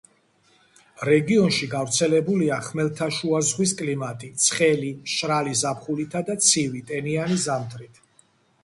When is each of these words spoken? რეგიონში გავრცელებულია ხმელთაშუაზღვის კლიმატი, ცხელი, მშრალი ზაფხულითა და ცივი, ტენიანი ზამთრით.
რეგიონში 1.09 1.67
გავრცელებულია 1.73 2.57
ხმელთაშუაზღვის 2.69 3.75
კლიმატი, 3.83 4.31
ცხელი, 4.47 4.91
მშრალი 5.05 5.55
ზაფხულითა 5.63 6.27
და 6.33 6.41
ცივი, 6.49 6.87
ტენიანი 6.91 7.41
ზამთრით. 7.49 8.05